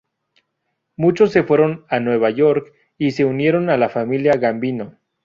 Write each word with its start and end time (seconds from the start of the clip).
Muchos 0.97 1.31
se 1.31 1.43
fueron 1.43 1.85
a 1.87 1.99
Nueva 1.99 2.31
York 2.31 2.73
y 2.97 3.11
se 3.11 3.23
unieron 3.23 3.69
a 3.69 3.77
la 3.77 3.87
familia 3.87 4.31
Gambino. 4.33 4.95